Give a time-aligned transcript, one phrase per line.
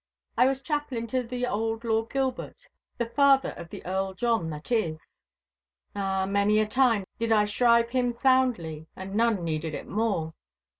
[0.35, 2.67] I was chaplain to the old Lord Gilbert,
[2.97, 5.07] the father of the Earl John that is.
[5.95, 10.33] Ah, many a time did I shrive him soundly, and none needed it more.